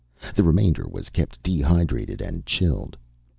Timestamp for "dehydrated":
1.43-2.21